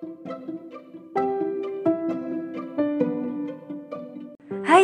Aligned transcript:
Hai 0.00 0.08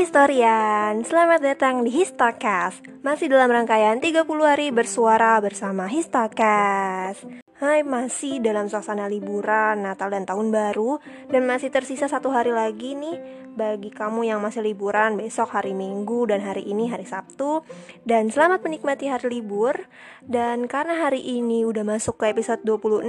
historian, 0.05 1.01
selamat 1.09 1.41
datang 1.41 1.89
di 1.89 1.89
Histocast. 1.89 2.85
Masih 3.01 3.33
dalam 3.33 3.49
rangkaian 3.49 3.97
30 3.97 4.29
hari 4.45 4.69
bersuara 4.77 5.41
bersama 5.41 5.89
Histocast 5.89 7.46
Hai, 7.67 7.83
masih 7.83 8.39
dalam 8.39 8.71
suasana 8.71 9.11
liburan, 9.11 9.83
Natal 9.83 10.07
dan 10.07 10.23
Tahun 10.23 10.55
Baru 10.55 11.03
Dan 11.27 11.51
masih 11.51 11.75
tersisa 11.75 12.07
satu 12.07 12.31
hari 12.31 12.55
lagi 12.55 12.95
nih 12.95 13.19
Bagi 13.59 13.91
kamu 13.91 14.23
yang 14.23 14.39
masih 14.39 14.63
liburan 14.63 15.19
besok 15.19 15.51
hari 15.51 15.75
Minggu 15.75 16.31
dan 16.31 16.47
hari 16.47 16.63
ini 16.63 16.87
hari 16.87 17.03
Sabtu. 17.03 17.67
Dan 18.07 18.31
selamat 18.31 18.63
menikmati 18.63 19.11
hari 19.11 19.41
libur. 19.41 19.91
Dan 20.23 20.71
karena 20.71 21.09
hari 21.09 21.25
ini 21.25 21.67
udah 21.67 21.83
masuk 21.83 22.23
ke 22.23 22.37
episode 22.37 22.63
26 22.63 23.03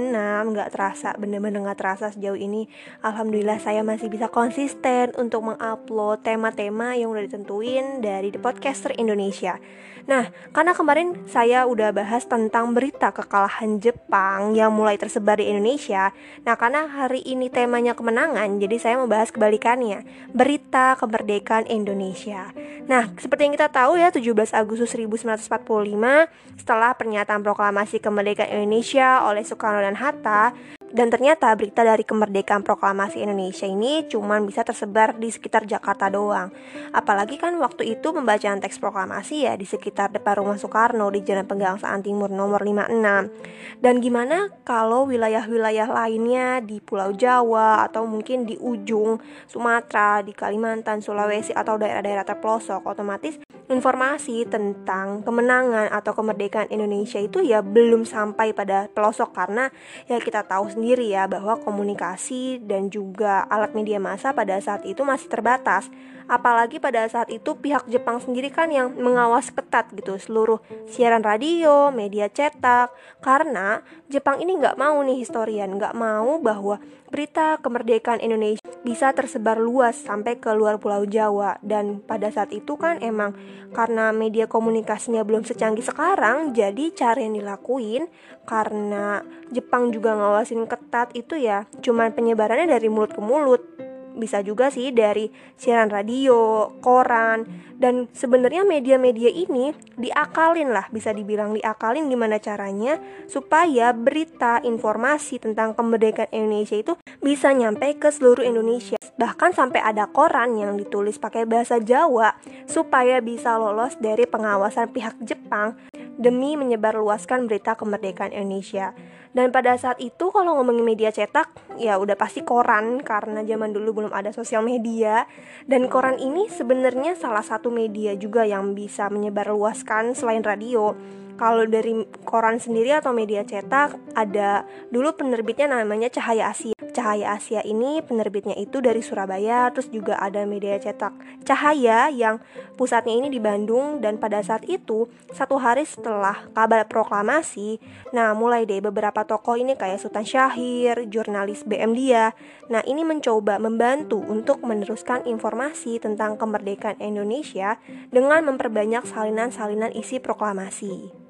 Gak 0.56 0.70
terasa, 0.74 1.14
bener-bener 1.14 1.62
gak 1.68 1.78
terasa 1.78 2.10
sejauh 2.10 2.34
ini 2.34 2.66
Alhamdulillah 3.04 3.62
saya 3.62 3.86
masih 3.86 4.10
bisa 4.10 4.26
konsisten 4.26 5.14
untuk 5.20 5.46
mengupload 5.46 6.26
tema-tema 6.26 6.98
yang 6.98 7.14
udah 7.14 7.28
ditentuin 7.28 8.00
dari 8.02 8.34
The 8.34 8.40
Podcaster 8.42 8.90
Indonesia. 8.98 9.60
Nah, 10.08 10.32
karena 10.56 10.72
kemarin 10.72 11.28
saya 11.28 11.68
udah 11.68 11.92
bahas 11.92 12.24
tentang 12.24 12.72
berita 12.72 13.12
kekalahan 13.12 13.76
Jepang 13.76 14.47
yang 14.54 14.70
mulai 14.70 14.96
tersebar 15.00 15.40
di 15.40 15.50
Indonesia. 15.50 16.14
Nah, 16.46 16.54
karena 16.54 16.86
hari 16.88 17.24
ini 17.24 17.50
temanya 17.50 17.92
kemenangan, 17.92 18.60
jadi 18.62 18.76
saya 18.78 18.96
membahas 19.00 19.34
kebalikannya, 19.34 20.06
berita 20.30 20.94
kemerdekaan 20.96 21.66
Indonesia. 21.66 22.52
Nah, 22.88 23.12
seperti 23.18 23.48
yang 23.50 23.54
kita 23.58 23.68
tahu 23.68 24.00
ya, 24.00 24.08
17 24.14 24.54
Agustus 24.56 24.94
1945 24.94 26.30
setelah 26.56 26.94
pernyataan 26.96 27.44
proklamasi 27.44 28.00
kemerdekaan 28.00 28.48
Indonesia 28.54 29.26
oleh 29.26 29.44
Soekarno 29.44 29.84
dan 29.84 29.98
Hatta, 29.98 30.56
dan 30.88 31.12
ternyata 31.12 31.52
berita 31.52 31.84
dari 31.84 32.00
kemerdekaan 32.00 32.64
proklamasi 32.64 33.20
Indonesia 33.20 33.68
ini 33.68 34.08
cuma 34.08 34.40
bisa 34.40 34.64
tersebar 34.64 35.20
di 35.20 35.28
sekitar 35.28 35.68
Jakarta 35.68 36.08
doang. 36.08 36.48
Apalagi 36.96 37.36
kan 37.36 37.56
waktu 37.60 37.98
itu 37.98 38.08
pembacaan 38.10 38.60
teks 38.64 38.80
proklamasi 38.80 39.44
ya 39.44 39.52
di 39.54 39.68
sekitar 39.68 40.08
depan 40.16 40.40
rumah 40.40 40.56
Soekarno 40.56 41.12
di 41.12 41.20
Jalan 41.20 41.44
Pegangsaan 41.44 42.00
Timur 42.00 42.32
nomor 42.32 42.64
56. 42.64 43.84
Dan 43.84 43.94
gimana 44.00 44.48
kalau 44.64 45.04
wilayah-wilayah 45.06 45.88
lainnya 45.92 46.64
di 46.64 46.80
Pulau 46.80 47.12
Jawa 47.12 47.84
atau 47.84 48.08
mungkin 48.08 48.48
di 48.48 48.56
ujung 48.56 49.20
Sumatera, 49.46 50.24
di 50.24 50.32
Kalimantan, 50.32 51.04
Sulawesi 51.04 51.52
atau 51.52 51.76
daerah-daerah 51.76 52.24
terpelosok 52.24 52.88
otomatis 52.88 53.36
informasi 53.78 54.42
tentang 54.50 55.22
kemenangan 55.22 55.94
atau 55.94 56.10
kemerdekaan 56.10 56.66
Indonesia 56.74 57.22
itu 57.22 57.38
ya 57.38 57.62
belum 57.62 58.02
sampai 58.02 58.50
pada 58.50 58.90
pelosok 58.90 59.30
karena 59.30 59.70
ya 60.10 60.18
kita 60.18 60.42
tahu 60.50 60.66
sendiri 60.74 61.06
ya 61.14 61.30
bahwa 61.30 61.54
komunikasi 61.62 62.58
dan 62.66 62.90
juga 62.90 63.46
alat 63.46 63.78
media 63.78 64.02
massa 64.02 64.34
pada 64.34 64.58
saat 64.58 64.82
itu 64.82 65.06
masih 65.06 65.30
terbatas. 65.30 65.86
Apalagi 66.28 66.76
pada 66.76 67.08
saat 67.08 67.32
itu 67.32 67.56
pihak 67.56 67.88
Jepang 67.88 68.20
sendiri 68.20 68.52
kan 68.52 68.68
yang 68.68 68.92
mengawas 68.92 69.48
ketat 69.48 69.88
gitu 69.96 70.20
seluruh 70.20 70.60
siaran 70.84 71.24
radio, 71.24 71.88
media 71.88 72.28
cetak 72.28 72.92
karena 73.24 73.80
Jepang 74.12 74.36
ini 74.36 74.60
nggak 74.60 74.76
mau 74.76 75.00
nih 75.00 75.24
historian, 75.24 75.72
nggak 75.72 75.96
mau 75.96 76.36
bahwa 76.36 76.76
berita 77.08 77.58
kemerdekaan 77.58 78.20
Indonesia 78.20 78.62
bisa 78.86 79.10
tersebar 79.16 79.58
luas 79.58 79.98
sampai 79.98 80.38
ke 80.38 80.52
luar 80.54 80.78
Pulau 80.78 81.08
Jawa. 81.08 81.58
Dan 81.64 82.04
pada 82.04 82.30
saat 82.30 82.54
itu 82.54 82.78
kan 82.78 83.00
emang 83.02 83.34
karena 83.72 84.12
media 84.14 84.48
komunikasinya 84.48 85.24
belum 85.24 85.44
secanggih 85.44 85.84
sekarang 85.84 86.56
jadi 86.56 86.92
cara 86.96 87.20
yang 87.20 87.36
dilakuin 87.36 88.08
karena 88.48 89.20
Jepang 89.52 89.92
juga 89.92 90.16
ngawasin 90.16 90.64
ketat 90.64 91.12
itu 91.12 91.36
ya 91.36 91.68
cuman 91.84 92.16
penyebarannya 92.16 92.68
dari 92.68 92.88
mulut 92.88 93.12
ke 93.12 93.20
mulut 93.20 93.77
bisa 94.18 94.42
juga 94.42 94.68
sih 94.68 94.90
dari 94.90 95.30
siaran 95.54 95.88
radio, 95.88 96.68
koran, 96.82 97.46
dan 97.78 98.10
sebenarnya 98.10 98.66
media-media 98.66 99.30
ini 99.30 99.70
diakalin 99.94 100.74
lah, 100.74 100.90
bisa 100.90 101.14
dibilang 101.14 101.54
diakalin 101.54 102.10
gimana 102.10 102.42
caranya 102.42 102.98
supaya 103.30 103.94
berita 103.94 104.58
informasi 104.66 105.38
tentang 105.38 105.78
kemerdekaan 105.78 106.34
Indonesia 106.34 106.74
itu 106.74 106.98
bisa 107.22 107.54
nyampe 107.54 107.94
ke 107.96 108.10
seluruh 108.10 108.42
Indonesia. 108.42 108.98
Bahkan 109.18 109.54
sampai 109.54 109.82
ada 109.82 110.10
koran 110.10 110.58
yang 110.58 110.74
ditulis 110.74 111.18
pakai 111.18 111.46
bahasa 111.46 111.78
Jawa 111.78 112.34
supaya 112.66 113.22
bisa 113.22 113.54
lolos 113.58 113.94
dari 113.98 114.26
pengawasan 114.26 114.90
pihak 114.90 115.18
Jepang 115.22 115.78
demi 116.18 116.58
menyebarluaskan 116.58 117.46
berita 117.46 117.78
kemerdekaan 117.78 118.34
Indonesia. 118.34 118.92
Dan 119.30 119.54
pada 119.54 119.78
saat 119.78 120.02
itu 120.02 120.34
kalau 120.34 120.58
ngomongin 120.58 120.82
media 120.82 121.14
cetak, 121.14 121.78
ya 121.78 121.94
udah 121.96 122.18
pasti 122.18 122.42
koran 122.42 123.06
karena 123.06 123.46
zaman 123.46 123.70
dulu 123.70 124.02
belum 124.02 124.12
ada 124.12 124.34
sosial 124.34 124.66
media. 124.66 125.30
Dan 125.64 125.86
koran 125.86 126.18
ini 126.18 126.50
sebenarnya 126.50 127.14
salah 127.14 127.46
satu 127.46 127.70
media 127.70 128.18
juga 128.18 128.42
yang 128.42 128.74
bisa 128.74 129.06
menyebarluaskan 129.06 130.18
selain 130.18 130.42
radio. 130.42 130.98
Kalau 131.38 131.64
dari 131.70 132.02
koran 132.26 132.58
sendiri 132.58 132.90
atau 132.98 133.14
media 133.14 133.46
cetak 133.46 133.94
ada 134.18 134.66
dulu 134.90 135.14
penerbitnya 135.14 135.70
namanya 135.70 136.10
Cahaya 136.10 136.50
Asia. 136.50 136.74
Cahaya 136.90 137.38
Asia 137.38 137.62
ini 137.62 138.02
penerbitnya 138.02 138.58
itu 138.58 138.82
dari 138.82 138.98
Surabaya, 139.06 139.70
terus 139.70 139.86
juga 139.86 140.18
ada 140.18 140.42
media 140.42 140.74
cetak 140.82 141.14
Cahaya 141.46 142.10
yang 142.10 142.42
pusatnya 142.74 143.14
ini 143.14 143.30
di 143.30 143.38
Bandung 143.38 144.02
dan 144.02 144.18
pada 144.18 144.42
saat 144.42 144.66
itu 144.66 145.06
satu 145.30 145.62
hari 145.62 145.86
setelah 145.86 146.50
kabar 146.52 146.84
proklamasi, 146.90 147.78
nah 148.10 148.34
mulai 148.34 148.66
deh 148.66 148.82
beberapa 148.82 149.22
tokoh 149.22 149.54
ini 149.54 149.78
kayak 149.78 150.02
Sultan 150.02 150.26
Syahir, 150.26 151.06
jurnalis 151.06 151.62
BM 151.62 151.94
Dia, 151.94 152.34
nah 152.66 152.82
ini 152.82 153.06
mencoba 153.06 153.62
membantu 153.62 154.18
untuk 154.18 154.66
meneruskan 154.66 155.22
informasi 155.24 156.02
tentang 156.02 156.34
kemerdekaan 156.34 156.98
Indonesia 156.98 157.78
dengan 158.10 158.42
memperbanyak 158.42 159.06
salinan-salinan 159.06 159.94
isi 159.94 160.18
proklamasi. 160.18 161.27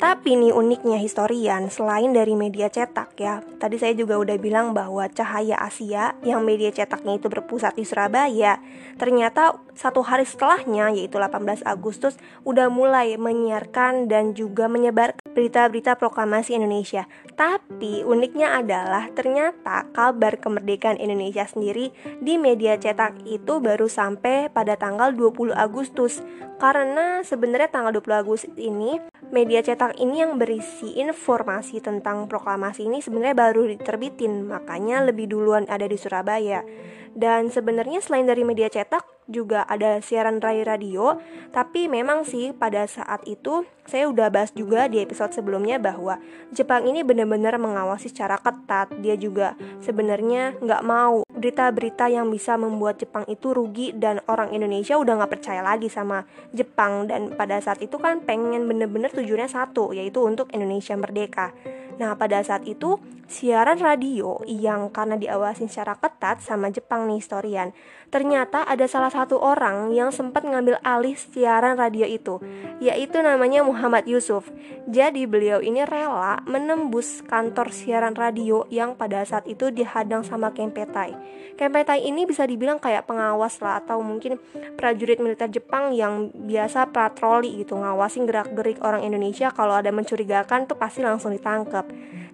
Tapi 0.00 0.32
nih 0.32 0.56
uniknya 0.56 0.96
historian, 0.96 1.68
selain 1.68 2.16
dari 2.16 2.32
media 2.32 2.72
cetak 2.72 3.20
ya, 3.20 3.44
tadi 3.60 3.76
saya 3.76 3.92
juga 3.92 4.16
udah 4.16 4.40
bilang 4.40 4.72
bahwa 4.72 5.04
Cahaya 5.12 5.60
Asia 5.60 6.16
yang 6.24 6.40
media 6.40 6.72
cetaknya 6.72 7.20
itu 7.20 7.28
berpusat 7.28 7.76
di 7.76 7.84
Surabaya, 7.84 8.64
ternyata 8.96 9.60
satu 9.76 10.00
hari 10.00 10.24
setelahnya 10.24 10.88
yaitu 10.96 11.20
18 11.20 11.68
Agustus 11.68 12.16
udah 12.48 12.72
mulai 12.72 13.20
menyiarkan 13.20 14.08
dan 14.08 14.32
juga 14.32 14.72
menyebar 14.72 15.20
berita-berita 15.36 16.00
proklamasi 16.00 16.56
Indonesia. 16.56 17.04
Tapi 17.36 18.00
uniknya 18.00 18.56
adalah 18.56 19.12
ternyata 19.12 19.84
kabar 19.92 20.40
kemerdekaan 20.40 20.96
Indonesia 20.96 21.44
sendiri 21.44 21.92
di 22.24 22.40
media 22.40 22.80
cetak 22.80 23.28
itu 23.28 23.60
baru 23.60 23.84
sampai 23.84 24.48
pada 24.48 24.80
tanggal 24.80 25.12
20 25.12 25.52
Agustus. 25.52 26.24
Karena 26.60 27.24
sebenarnya 27.24 27.68
tanggal 27.68 27.92
20 27.92 28.20
Agustus 28.20 28.52
ini 28.60 29.09
media 29.30 29.62
cetak 29.62 29.98
ini 30.02 30.26
yang 30.26 30.36
berisi 30.36 30.98
informasi 30.98 31.78
tentang 31.78 32.26
proklamasi 32.26 32.86
ini 32.86 32.98
sebenarnya 32.98 33.34
baru 33.38 33.62
diterbitin, 33.70 34.46
makanya 34.46 35.06
lebih 35.06 35.30
duluan 35.30 35.66
ada 35.70 35.86
di 35.86 35.94
Surabaya. 35.94 36.66
Dan 37.10 37.50
sebenarnya 37.50 37.98
selain 37.98 38.26
dari 38.26 38.46
media 38.46 38.70
cetak 38.70 39.02
juga 39.26 39.66
ada 39.66 39.98
siaran 39.98 40.38
rai 40.38 40.62
radio, 40.62 41.18
tapi 41.50 41.90
memang 41.90 42.22
sih 42.22 42.54
pada 42.54 42.86
saat 42.86 43.26
itu 43.26 43.66
saya 43.86 44.06
udah 44.06 44.30
bahas 44.30 44.54
juga 44.54 44.86
di 44.86 45.02
episode 45.02 45.34
sebelumnya 45.34 45.82
bahwa 45.82 46.22
Jepang 46.54 46.86
ini 46.86 47.02
benar-benar 47.02 47.58
mengawasi 47.58 48.10
secara 48.10 48.38
ketat. 48.38 48.94
Dia 49.02 49.18
juga 49.18 49.58
sebenarnya 49.82 50.58
nggak 50.58 50.82
mau 50.86 51.26
berita-berita 51.40 52.12
yang 52.12 52.28
bisa 52.28 52.60
membuat 52.60 53.00
Jepang 53.00 53.24
itu 53.24 53.56
rugi 53.56 53.96
dan 53.96 54.20
orang 54.28 54.52
Indonesia 54.52 55.00
udah 55.00 55.24
nggak 55.24 55.40
percaya 55.40 55.64
lagi 55.64 55.88
sama 55.88 56.28
Jepang 56.52 57.08
dan 57.08 57.32
pada 57.32 57.56
saat 57.64 57.80
itu 57.80 57.96
kan 57.96 58.20
pengen 58.20 58.68
bener-bener 58.68 59.08
tujuannya 59.08 59.48
satu 59.48 59.96
yaitu 59.96 60.20
untuk 60.20 60.52
Indonesia 60.52 60.92
merdeka. 61.00 61.56
Nah, 61.96 62.12
pada 62.16 62.40
saat 62.44 62.64
itu, 62.68 63.00
siaran 63.30 63.78
radio 63.78 64.42
yang 64.42 64.90
karena 64.90 65.14
diawasi 65.14 65.70
secara 65.70 65.94
ketat 65.94 66.42
sama 66.42 66.66
Jepang 66.74 67.06
nih 67.06 67.22
historian, 67.22 67.70
ternyata 68.10 68.66
ada 68.66 68.90
salah 68.90 69.14
satu 69.14 69.38
orang 69.38 69.94
yang 69.94 70.10
sempat 70.10 70.42
ngambil 70.42 70.82
alih 70.82 71.14
siaran 71.14 71.78
radio 71.78 72.10
itu, 72.10 72.42
yaitu 72.82 73.22
namanya 73.22 73.62
Muhammad 73.62 74.02
Yusuf. 74.10 74.50
Jadi 74.90 75.30
beliau 75.30 75.62
ini 75.62 75.86
rela 75.86 76.42
menembus 76.42 77.22
kantor 77.22 77.70
siaran 77.70 78.18
radio 78.18 78.66
yang 78.66 78.98
pada 78.98 79.22
saat 79.22 79.46
itu 79.46 79.70
dihadang 79.70 80.26
sama 80.26 80.50
Kempetai. 80.50 81.14
Kempetai 81.54 82.02
ini 82.02 82.26
bisa 82.26 82.42
dibilang 82.50 82.82
kayak 82.82 83.06
pengawas 83.06 83.62
lah 83.62 83.78
atau 83.78 84.02
mungkin 84.02 84.42
prajurit 84.74 85.22
militer 85.22 85.46
Jepang 85.46 85.94
yang 85.94 86.34
biasa 86.34 86.90
patroli 86.90 87.62
gitu, 87.62 87.78
ngawasin 87.78 88.26
gerak-gerik 88.26 88.82
orang 88.82 89.06
Indonesia 89.06 89.54
kalau 89.54 89.78
ada 89.78 89.94
mencurigakan 89.94 90.66
tuh 90.66 90.74
pasti 90.74 91.06
langsung 91.06 91.30
ditangkap. 91.30 91.86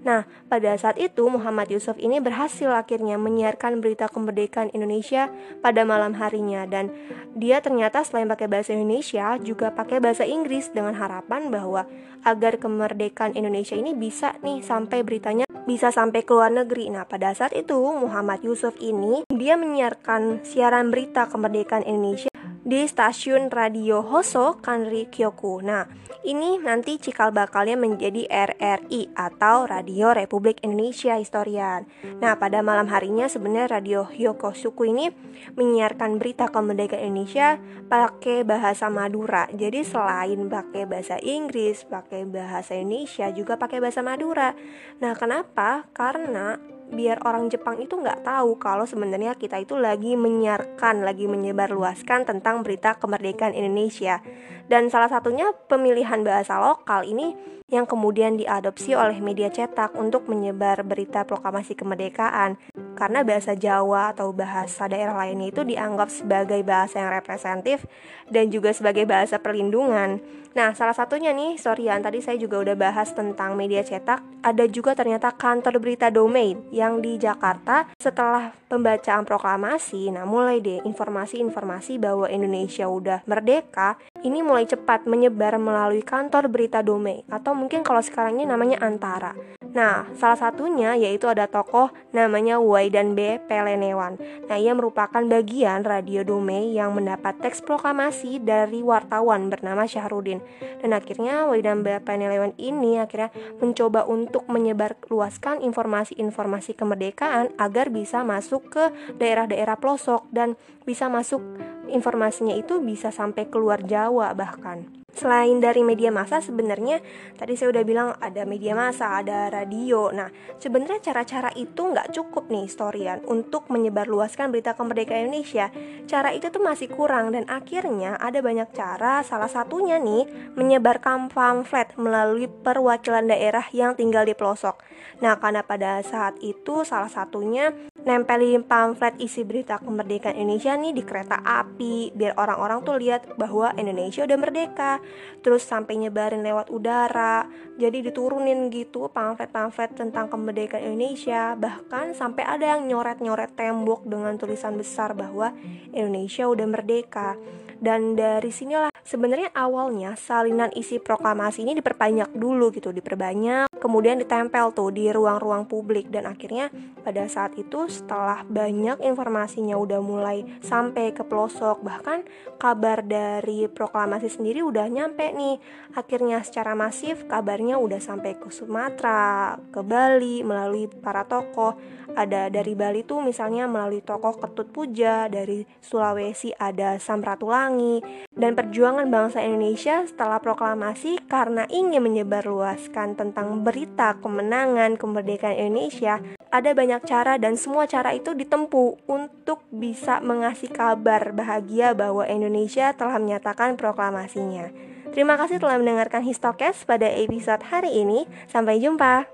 Nah, 0.06 0.22
pada 0.46 0.78
saat 0.78 1.02
itu 1.02 1.26
Muhammad 1.26 1.66
Yusuf 1.66 1.98
ini 1.98 2.22
berhasil 2.22 2.70
akhirnya 2.70 3.18
menyiarkan 3.18 3.82
berita 3.82 4.06
kemerdekaan 4.06 4.70
Indonesia 4.70 5.26
pada 5.58 5.82
malam 5.82 6.14
harinya 6.14 6.62
dan 6.62 6.94
dia 7.34 7.58
ternyata 7.58 8.06
selain 8.06 8.30
pakai 8.30 8.46
bahasa 8.46 8.70
Indonesia 8.70 9.34
juga 9.42 9.74
pakai 9.74 9.98
bahasa 9.98 10.22
Inggris 10.22 10.70
dengan 10.70 10.94
harapan 10.94 11.50
bahwa 11.50 11.90
agar 12.22 12.62
kemerdekaan 12.62 13.34
Indonesia 13.34 13.74
ini 13.74 13.98
bisa 13.98 14.38
nih 14.46 14.62
sampai 14.62 15.02
beritanya 15.02 15.42
bisa 15.66 15.90
sampai 15.90 16.22
ke 16.22 16.30
luar 16.30 16.54
negeri. 16.54 16.86
Nah, 16.86 17.02
pada 17.10 17.34
saat 17.34 17.50
itu 17.58 17.74
Muhammad 17.74 18.46
Yusuf 18.46 18.78
ini 18.78 19.26
dia 19.26 19.58
menyiarkan 19.58 20.46
siaran 20.46 20.94
berita 20.94 21.26
kemerdekaan 21.26 21.82
Indonesia 21.82 22.30
di 22.66 22.82
stasiun 22.82 23.46
radio 23.46 24.02
Hoso 24.02 24.58
Kanri 24.58 25.06
Kyoku. 25.06 25.62
Nah, 25.62 25.86
ini 26.26 26.58
nanti 26.58 26.98
cikal 26.98 27.30
bakalnya 27.30 27.78
menjadi 27.78 28.26
RRI 28.26 29.14
atau 29.14 29.70
Radio 29.70 30.10
Republik 30.10 30.58
Indonesia 30.66 31.14
Historian. 31.14 31.86
Nah, 32.18 32.34
pada 32.34 32.66
malam 32.66 32.90
harinya 32.90 33.30
sebenarnya 33.30 33.78
Radio 33.78 34.02
Hyokosuku 34.10 34.90
ini 34.90 35.14
menyiarkan 35.54 36.18
berita 36.18 36.50
kemerdekaan 36.50 37.06
Indonesia 37.06 37.62
pakai 37.86 38.42
bahasa 38.42 38.90
Madura. 38.90 39.46
Jadi 39.54 39.86
selain 39.86 40.50
pakai 40.50 40.90
bahasa 40.90 41.22
Inggris, 41.22 41.86
pakai 41.86 42.26
bahasa 42.26 42.74
Indonesia, 42.74 43.30
juga 43.30 43.54
pakai 43.54 43.78
bahasa 43.78 44.02
Madura. 44.02 44.58
Nah, 44.98 45.14
kenapa? 45.14 45.86
Karena 45.94 46.58
biar 46.90 47.22
orang 47.26 47.50
Jepang 47.50 47.78
itu 47.82 47.98
nggak 47.98 48.22
tahu 48.22 48.56
kalau 48.62 48.86
sebenarnya 48.86 49.34
kita 49.34 49.58
itu 49.58 49.74
lagi 49.74 50.14
menyiarkan, 50.14 51.02
lagi 51.02 51.26
menyebarluaskan 51.26 52.26
tentang 52.26 52.62
berita 52.62 52.96
kemerdekaan 52.96 53.52
Indonesia. 53.52 54.22
Dan 54.66 54.90
salah 54.90 55.10
satunya 55.10 55.50
pemilihan 55.70 56.22
bahasa 56.26 56.58
lokal 56.58 57.06
ini 57.06 57.34
yang 57.66 57.86
kemudian 57.86 58.38
diadopsi 58.38 58.94
oleh 58.94 59.18
media 59.18 59.50
cetak 59.50 59.98
untuk 59.98 60.30
menyebar 60.30 60.86
berita 60.86 61.26
proklamasi 61.26 61.74
kemerdekaan 61.74 62.58
karena 62.96 63.20
bahasa 63.20 63.52
Jawa 63.52 64.16
atau 64.16 64.32
bahasa 64.32 64.88
daerah 64.88 65.12
lainnya 65.12 65.52
itu 65.52 65.62
dianggap 65.62 66.08
sebagai 66.08 66.64
bahasa 66.64 67.04
yang 67.04 67.12
representatif 67.12 67.84
dan 68.32 68.48
juga 68.48 68.72
sebagai 68.72 69.04
bahasa 69.04 69.36
perlindungan. 69.36 70.18
Nah, 70.56 70.72
salah 70.72 70.96
satunya 70.96 71.36
nih, 71.36 71.60
sorry 71.60 71.92
ya, 71.92 72.00
tadi 72.00 72.24
saya 72.24 72.40
juga 72.40 72.56
udah 72.64 72.72
bahas 72.80 73.12
tentang 73.12 73.60
media 73.60 73.84
cetak. 73.84 74.24
Ada 74.40 74.64
juga 74.72 74.96
ternyata 74.96 75.28
kantor 75.36 75.76
berita 75.76 76.08
domain 76.08 76.56
yang 76.72 77.04
di 77.04 77.20
Jakarta 77.20 77.84
setelah 78.00 78.56
pembacaan 78.64 79.28
proklamasi. 79.28 80.08
Nah, 80.16 80.24
mulai 80.24 80.64
deh 80.64 80.80
informasi-informasi 80.80 82.00
bahwa 82.00 82.32
Indonesia 82.32 82.88
udah 82.88 83.20
merdeka, 83.28 84.00
ini 84.24 84.40
mulai 84.40 84.64
cepat 84.64 85.04
menyebar 85.04 85.60
melalui 85.60 86.00
kantor 86.00 86.48
berita 86.48 86.80
domain 86.80 87.20
atau 87.28 87.52
mungkin 87.52 87.84
kalau 87.84 88.00
sekarang 88.00 88.40
ini 88.40 88.48
namanya 88.48 88.80
Antara. 88.80 89.55
Nah, 89.76 90.08
salah 90.16 90.40
satunya 90.40 90.96
yaitu 90.96 91.28
ada 91.28 91.44
tokoh 91.44 91.92
namanya 92.16 92.56
Waidan 92.56 93.12
B. 93.12 93.36
Pelenewan. 93.44 94.16
Nah, 94.48 94.56
ia 94.56 94.72
merupakan 94.72 95.20
bagian 95.20 95.84
radio 95.84 96.24
Dome 96.24 96.72
yang 96.72 96.96
mendapat 96.96 97.36
teks 97.44 97.60
proklamasi 97.60 98.40
dari 98.40 98.80
wartawan 98.80 99.52
bernama 99.52 99.84
Syahrudin. 99.84 100.40
Dan 100.80 100.96
akhirnya 100.96 101.44
Waidan 101.44 101.84
B. 101.84 101.92
Pelenewan 102.00 102.56
ini 102.56 102.96
akhirnya 102.96 103.28
mencoba 103.60 104.08
untuk 104.08 104.48
menyebar 104.48 104.96
luaskan 105.12 105.60
informasi-informasi 105.60 106.72
kemerdekaan 106.72 107.52
agar 107.60 107.92
bisa 107.92 108.24
masuk 108.24 108.72
ke 108.72 108.84
daerah-daerah 109.20 109.76
pelosok 109.76 110.24
dan 110.32 110.56
bisa 110.88 111.12
masuk 111.12 111.44
informasinya 111.92 112.56
itu 112.56 112.80
bisa 112.80 113.12
sampai 113.12 113.52
keluar 113.52 113.84
Jawa 113.84 114.32
bahkan. 114.32 115.05
Selain 115.16 115.56
dari 115.64 115.80
media 115.80 116.12
massa 116.12 116.44
sebenarnya 116.44 117.00
tadi 117.40 117.56
saya 117.56 117.72
udah 117.72 117.84
bilang 117.88 118.08
ada 118.20 118.44
media 118.44 118.76
massa, 118.76 119.16
ada 119.16 119.48
radio. 119.48 120.12
Nah, 120.12 120.28
sebenarnya 120.60 121.00
cara-cara 121.00 121.48
itu 121.56 121.80
nggak 121.80 122.12
cukup 122.12 122.52
nih 122.52 122.68
historian 122.68 123.24
untuk 123.24 123.72
menyebarluaskan 123.72 124.52
berita 124.52 124.76
kemerdekaan 124.76 125.32
Indonesia. 125.32 125.72
Cara 126.04 126.36
itu 126.36 126.52
tuh 126.52 126.60
masih 126.60 126.92
kurang 126.92 127.32
dan 127.32 127.48
akhirnya 127.48 128.20
ada 128.20 128.44
banyak 128.44 128.68
cara. 128.76 129.24
Salah 129.24 129.48
satunya 129.48 129.96
nih 129.96 130.52
menyebarkan 130.52 131.32
pamflet 131.32 131.96
melalui 131.96 132.44
perwakilan 132.52 133.24
daerah 133.24 133.64
yang 133.72 133.96
tinggal 133.96 134.28
di 134.28 134.36
pelosok. 134.36 134.84
Nah, 135.24 135.40
karena 135.40 135.64
pada 135.64 136.04
saat 136.04 136.36
itu 136.44 136.84
salah 136.84 137.08
satunya 137.08 137.72
nempelin 138.06 138.62
pamflet 138.62 139.18
isi 139.18 139.42
berita 139.42 139.82
kemerdekaan 139.82 140.38
Indonesia 140.38 140.76
nih 140.78 140.92
di 140.94 141.02
kereta 141.02 141.42
api 141.42 142.14
biar 142.14 142.38
orang-orang 142.38 142.78
tuh 142.86 143.00
lihat 143.00 143.34
bahwa 143.34 143.74
Indonesia 143.74 144.22
udah 144.22 144.38
merdeka 144.38 145.02
terus 145.40 145.62
sampai 145.62 146.00
nyebarin 146.00 146.42
lewat 146.42 146.70
udara. 146.72 147.46
Jadi 147.78 148.10
diturunin 148.10 148.68
gitu 148.72 149.06
pamflet-pamflet 149.10 149.94
tentang 149.94 150.26
kemerdekaan 150.26 150.82
Indonesia. 150.82 151.54
Bahkan 151.54 152.16
sampai 152.16 152.42
ada 152.42 152.76
yang 152.76 152.90
nyoret-nyoret 152.90 153.54
tembok 153.54 154.02
dengan 154.06 154.34
tulisan 154.40 154.74
besar 154.74 155.14
bahwa 155.14 155.54
Indonesia 155.94 156.50
udah 156.50 156.66
merdeka 156.66 157.38
dan 157.78 158.16
dari 158.16 158.48
sinilah 158.48 158.88
sebenarnya 159.04 159.52
awalnya 159.52 160.16
salinan 160.16 160.72
isi 160.72 160.96
proklamasi 160.96 161.62
ini 161.62 161.76
diperbanyak 161.78 162.32
dulu 162.32 162.72
gitu 162.72 162.90
diperbanyak 162.90 163.66
kemudian 163.86 164.18
ditempel 164.18 164.72
tuh 164.74 164.90
di 164.90 165.12
ruang-ruang 165.12 165.68
publik. 165.68 166.10
Dan 166.10 166.26
akhirnya 166.26 166.72
pada 167.06 167.28
saat 167.30 167.54
itu 167.54 167.86
setelah 167.86 168.42
banyak 168.42 168.98
informasinya 169.04 169.78
udah 169.78 170.00
mulai 170.02 170.42
sampai 170.64 171.14
ke 171.14 171.22
pelosok 171.22 171.86
bahkan 171.86 172.26
kabar 172.58 173.04
dari 173.04 173.68
proklamasi 173.70 174.26
sendiri 174.26 174.64
udah 174.66 174.90
nyampe 174.90 175.30
nih. 175.30 175.62
Akhirnya 175.94 176.42
secara 176.42 176.74
masif 176.74 177.28
kabarnya 177.30 177.78
udah 177.78 178.02
sampai 178.02 178.34
ke 178.40 178.50
Sumatera 178.50 179.54
ke 179.70 179.80
Bali 179.86 180.42
melalui 180.42 180.88
para 180.88 181.22
tokoh 181.22 181.78
ada 182.16 182.48
dari 182.48 182.72
Bali 182.72 183.04
tuh 183.04 183.20
misalnya 183.20 183.68
melalui 183.68 184.00
tokoh 184.00 184.40
Ketut 184.40 184.72
Puja 184.72 185.28
dari 185.28 185.68
Sulawesi 185.84 186.56
ada 186.56 186.96
Samratulangi 186.96 188.00
dan 188.32 188.56
perjuangan 188.56 189.04
bangsa 189.12 189.44
Indonesia 189.44 190.02
setelah 190.08 190.40
proklamasi 190.40 191.20
karena 191.28 191.68
ingin 191.68 192.00
menyebarluaskan 192.00 193.20
tentang 193.20 193.60
berita 193.60 194.16
kemenangan 194.24 194.96
kemerdekaan 194.96 195.60
Indonesia, 195.60 196.24
ada 196.48 196.72
banyak 196.72 197.04
cara 197.04 197.36
dan 197.36 197.60
semua 197.60 197.84
cara 197.84 198.16
itu 198.16 198.32
ditempuh 198.32 199.04
untuk 199.04 199.60
bisa 199.68 200.24
mengasih 200.24 200.72
kabar 200.72 201.36
bahagia 201.36 201.92
bahwa 201.92 202.24
Indonesia 202.24 202.96
telah 202.96 203.20
menyatakan 203.20 203.76
proklamasinya. 203.76 204.72
Terima 205.12 205.36
kasih 205.40 205.56
telah 205.56 205.80
mendengarkan 205.80 206.24
Histokes 206.24 206.84
pada 206.84 207.08
episode 207.08 207.64
hari 207.68 208.04
ini. 208.04 208.28
Sampai 208.52 208.80
jumpa. 208.80 209.24